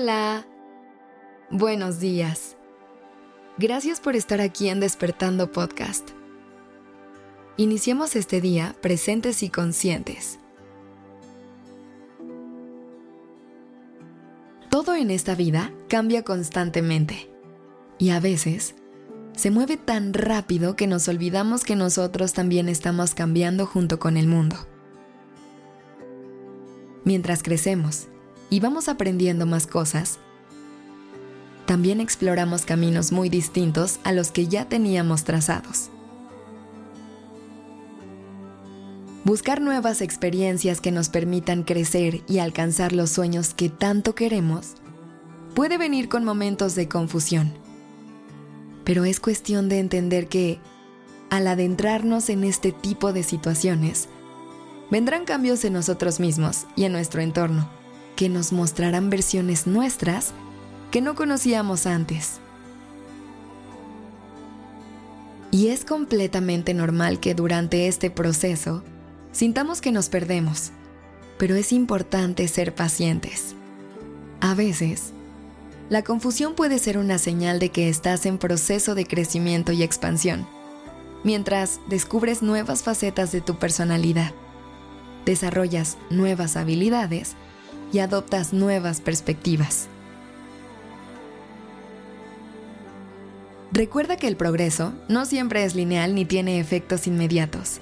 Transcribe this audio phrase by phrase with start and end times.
[0.00, 0.46] Hola.
[1.50, 2.56] Buenos días.
[3.58, 6.10] Gracias por estar aquí en Despertando Podcast.
[7.56, 10.38] Iniciemos este día presentes y conscientes.
[14.70, 17.28] Todo en esta vida cambia constantemente
[17.98, 18.76] y a veces
[19.34, 24.28] se mueve tan rápido que nos olvidamos que nosotros también estamos cambiando junto con el
[24.28, 24.58] mundo.
[27.02, 28.06] Mientras crecemos
[28.50, 30.18] y vamos aprendiendo más cosas,
[31.66, 35.90] también exploramos caminos muy distintos a los que ya teníamos trazados.
[39.24, 44.76] Buscar nuevas experiencias que nos permitan crecer y alcanzar los sueños que tanto queremos
[45.54, 47.52] puede venir con momentos de confusión.
[48.84, 50.60] Pero es cuestión de entender que,
[51.28, 54.08] al adentrarnos en este tipo de situaciones,
[54.90, 57.68] vendrán cambios en nosotros mismos y en nuestro entorno,
[58.18, 60.32] que nos mostrarán versiones nuestras
[60.90, 62.40] que no conocíamos antes.
[65.52, 68.82] Y es completamente normal que durante este proceso
[69.30, 70.72] sintamos que nos perdemos,
[71.38, 73.54] pero es importante ser pacientes.
[74.40, 75.12] A veces,
[75.88, 80.44] la confusión puede ser una señal de que estás en proceso de crecimiento y expansión,
[81.22, 84.32] mientras descubres nuevas facetas de tu personalidad,
[85.24, 87.36] desarrollas nuevas habilidades
[87.92, 89.88] y adoptas nuevas perspectivas.
[93.72, 97.80] Recuerda que el progreso no siempre es lineal ni tiene efectos inmediatos,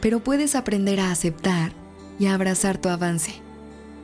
[0.00, 1.72] pero puedes aprender a aceptar
[2.18, 3.34] y a abrazar tu avance,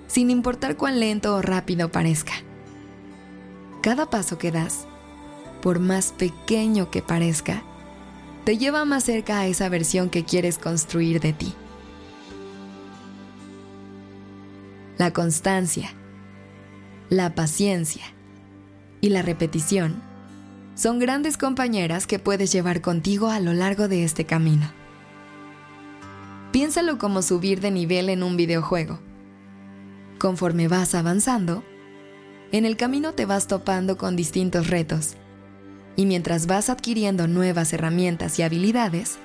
[0.06, 2.34] sin importar cuán lento o rápido parezca.
[3.82, 4.86] Cada paso que das,
[5.62, 7.62] por más pequeño que parezca,
[8.44, 11.54] te lleva más cerca a esa versión que quieres construir de ti.
[15.04, 15.92] La constancia,
[17.10, 18.04] la paciencia
[19.02, 20.02] y la repetición
[20.76, 24.72] son grandes compañeras que puedes llevar contigo a lo largo de este camino.
[26.52, 28.98] Piénsalo como subir de nivel en un videojuego.
[30.18, 31.64] Conforme vas avanzando,
[32.50, 35.16] en el camino te vas topando con distintos retos.
[35.96, 39.18] Y mientras vas adquiriendo nuevas herramientas y habilidades,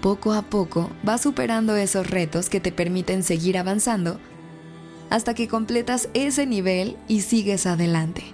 [0.00, 4.18] poco a poco vas superando esos retos que te permiten seguir avanzando
[5.10, 8.24] hasta que completas ese nivel y sigues adelante.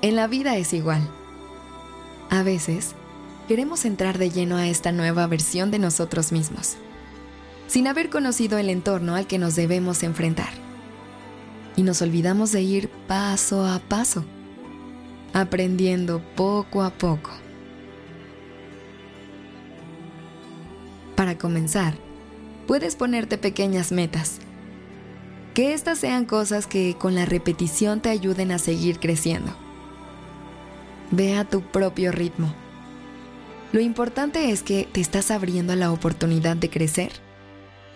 [0.00, 1.08] En la vida es igual.
[2.30, 2.94] A veces,
[3.48, 6.76] queremos entrar de lleno a esta nueva versión de nosotros mismos
[7.72, 10.50] sin haber conocido el entorno al que nos debemos enfrentar.
[11.74, 14.26] Y nos olvidamos de ir paso a paso,
[15.32, 17.30] aprendiendo poco a poco.
[21.16, 21.94] Para comenzar,
[22.66, 24.38] puedes ponerte pequeñas metas.
[25.54, 29.54] Que estas sean cosas que con la repetición te ayuden a seguir creciendo.
[31.10, 32.54] Ve a tu propio ritmo.
[33.72, 37.12] Lo importante es que te estás abriendo a la oportunidad de crecer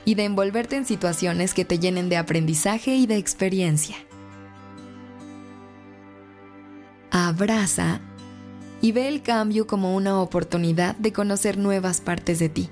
[0.04, 3.96] y de envolverte en situaciones que te llenen de aprendizaje y de experiencia.
[7.10, 8.00] Abraza
[8.82, 12.70] y ve el cambio como una oportunidad de conocer nuevas partes de ti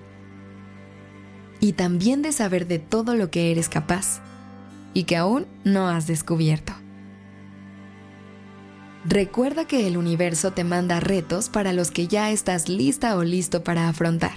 [1.64, 4.20] y también de saber de todo lo que eres capaz
[4.92, 6.74] y que aún no has descubierto.
[9.06, 13.64] Recuerda que el universo te manda retos para los que ya estás lista o listo
[13.64, 14.34] para afrontar.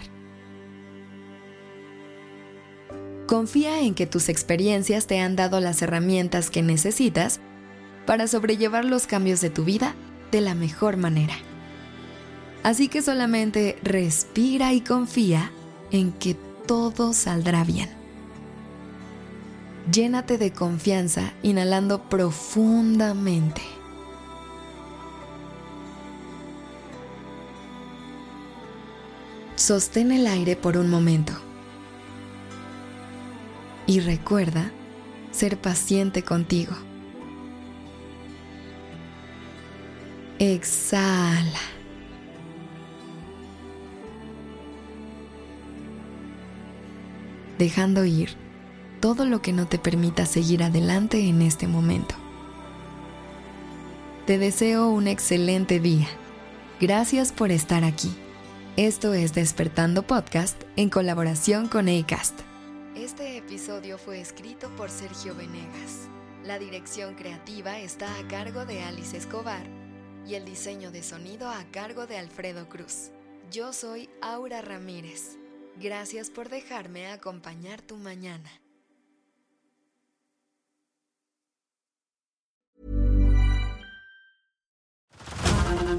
[3.25, 7.41] Confía en que tus experiencias te han dado las herramientas que necesitas
[8.05, 9.95] para sobrellevar los cambios de tu vida
[10.31, 11.35] de la mejor manera.
[12.63, 15.51] Así que solamente respira y confía
[15.91, 17.89] en que todo saldrá bien.
[19.91, 23.61] Llénate de confianza inhalando profundamente.
[29.55, 31.33] Sostén el aire por un momento
[33.87, 34.71] y recuerda
[35.31, 36.75] ser paciente contigo.
[40.37, 41.76] Exhala.
[47.57, 48.35] Dejando ir
[48.99, 52.15] todo lo que no te permita seguir adelante en este momento.
[54.25, 56.07] Te deseo un excelente día.
[56.79, 58.13] Gracias por estar aquí.
[58.75, 62.41] Esto es Despertando Podcast en colaboración con ACAST.
[62.95, 66.09] Este episodio fue escrito por Sergio Venegas.
[66.43, 69.65] La dirección creativa está a cargo de Alice Escobar
[70.27, 73.11] y el diseño de sonido a cargo de Alfredo Cruz.
[73.51, 75.37] Yo soy Aura Ramírez.
[75.79, 78.49] Gracias por dejarme acompañar tu mañana.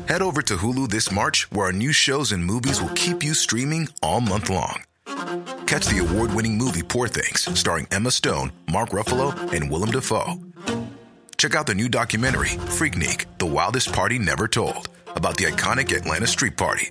[0.08, 3.34] Head over to Hulu this March, where our new shows and movies will keep you
[3.34, 4.82] streaming all month long.
[5.66, 10.40] Catch the award winning movie Poor Things, starring Emma Stone, Mark Ruffalo, and Willem Dafoe.
[11.36, 16.26] Check out the new documentary, Freaknik The Wildest Party Never Told, about the iconic Atlanta
[16.26, 16.90] Street Party